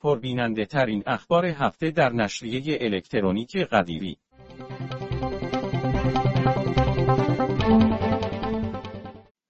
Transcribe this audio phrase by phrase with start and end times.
[0.00, 4.18] پربیننده ترین اخبار هفته در نشریه الکترونیک قدیری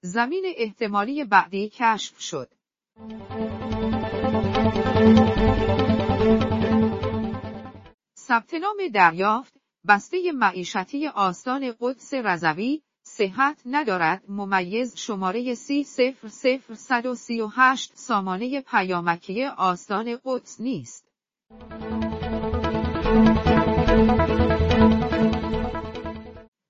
[0.00, 2.52] زمین احتمالی بعدی کشف شد.
[8.18, 9.51] ثبت نام دریافت
[9.88, 19.44] بسته معیشتی آستان قدس رضوی صحت ندارد ممیز شماره سی سفر سفر 138 سامانه پیامکی
[19.44, 21.08] آستان قدس نیست.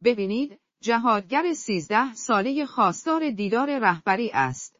[0.05, 4.77] ببینید جهادگر سیزده ساله خواستار دیدار رهبری است.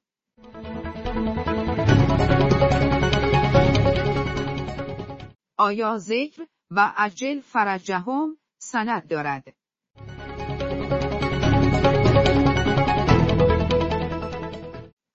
[5.59, 9.55] آیا ذکر و عجل فرجهم سند دارد؟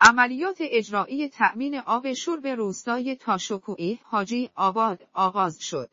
[0.01, 5.89] عملیات اجرایی تأمین آب شرب روستای تاشکوئی حاجی آباد آغاز شد.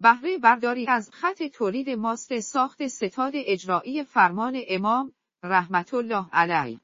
[0.00, 6.80] بهره برداری از خط تولید ماست ساخت ستاد اجرایی فرمان امام رحمت الله علیه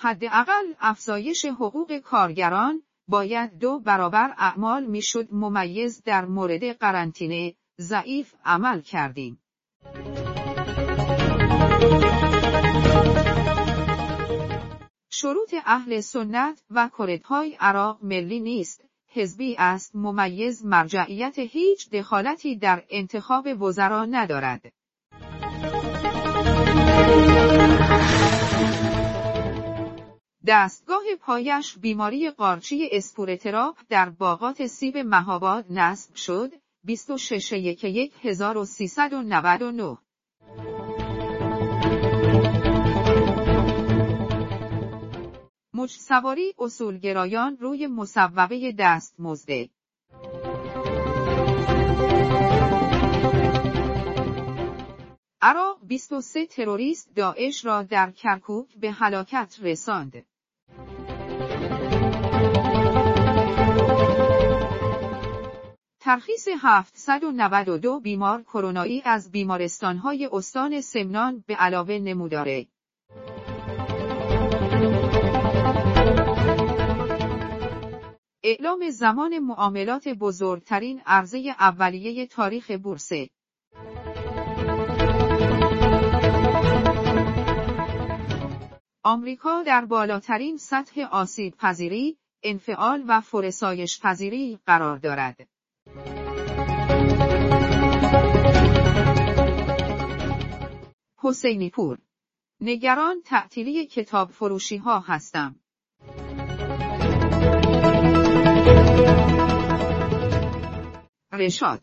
[0.00, 8.80] حداقل افزایش حقوق کارگران باید دو برابر اعمال می‌شد ممیز در مورد قرنطینه ضعیف عمل
[8.80, 9.40] کردیم.
[15.10, 22.82] شروط اهل سنت و کردهای عراق ملی نیست، حزبی است ممیز مرجعیت هیچ دخالتی در
[22.90, 24.72] انتخاب وزرا ندارد.
[30.50, 36.52] دستگاه پایش بیماری قارچی اسپورترا در باغات سیب مهاباد نصب شد
[36.84, 37.52] 26
[38.22, 39.98] 1399
[45.74, 49.68] مج سواری اصولگرایان روی مصوبه دست مزده
[55.42, 60.26] عراق 23 تروریست داعش را در کرکوک به هلاکت رساند.
[66.08, 72.66] ترخیص 792 بیمار کرونایی از بیمارستانهای استان سمنان به علاوه نموداره.
[78.42, 83.28] اعلام زمان معاملات بزرگترین عرضه اولیه تاریخ بورسه
[89.02, 95.57] آمریکا در بالاترین سطح آسیب پذیری، انفعال و فرسایش پذیری قرار دارد.
[101.28, 101.98] حسینی پور
[102.60, 105.56] نگران تعطیلی کتاب فروشی ها هستم.
[111.32, 111.82] رشاد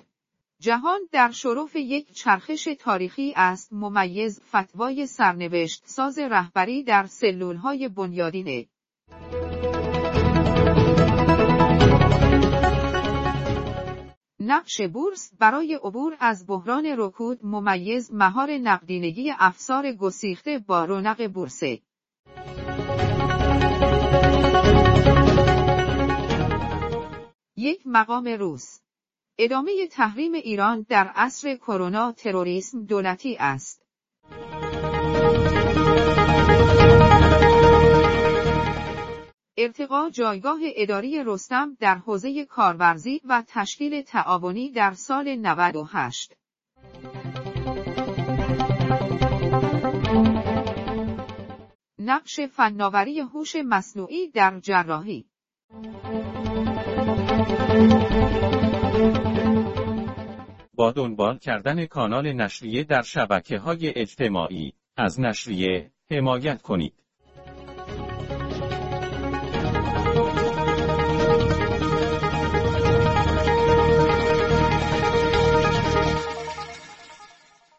[0.60, 7.90] جهان در شرف یک چرخش تاریخی است ممیز فتوای سرنوشت ساز رهبری در سلول های
[7.90, 8.66] بنیادینه.
[14.48, 21.80] نقش بورس برای عبور از بحران رکود ممیز مهار نقدینگی افسار گسیخته با رونق بورسه.
[27.58, 28.80] یک مقام روس
[29.38, 33.85] ادامه تحریم ایران در عصر کرونا تروریسم دولتی است.
[39.66, 46.34] ارتقا جایگاه اداری رستم در حوزه کارورزی و تشکیل تعاونی در سال 98
[52.00, 55.26] نقش فناوری هوش مصنوعی در جراحی
[60.74, 67.05] با دنبال کردن کانال نشریه در شبکه های اجتماعی از نشریه حمایت کنید.